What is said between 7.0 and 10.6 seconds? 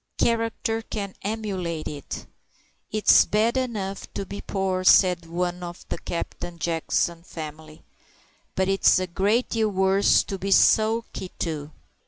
family, "but it's a great deal worse to be